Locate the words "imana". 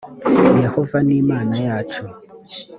1.21-1.55